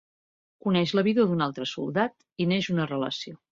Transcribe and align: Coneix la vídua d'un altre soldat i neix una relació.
Coneix 0.67 0.93
la 0.99 1.03
vídua 1.09 1.27
d'un 1.33 1.45
altre 1.47 1.69
soldat 1.73 2.27
i 2.47 2.51
neix 2.55 2.73
una 2.79 2.91
relació. 2.97 3.41